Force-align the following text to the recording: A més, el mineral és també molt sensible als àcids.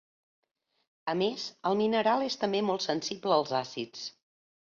A 1.13 1.13
més, 1.19 1.43
el 1.71 1.77
mineral 1.81 2.25
és 2.29 2.39
també 2.45 2.63
molt 2.71 2.85
sensible 2.87 3.37
als 3.37 3.55
àcids. 3.61 4.09